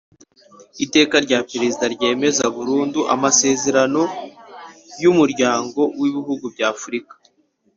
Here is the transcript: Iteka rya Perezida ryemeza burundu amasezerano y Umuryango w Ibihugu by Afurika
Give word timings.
Iteka 0.85 1.15
rya 1.25 1.39
Perezida 1.51 1.85
ryemeza 1.95 2.43
burundu 2.55 2.99
amasezerano 3.15 4.01
y 5.01 5.05
Umuryango 5.11 5.79
w 5.99 6.01
Ibihugu 6.09 6.45
by 6.53 6.61
Afurika 6.73 7.13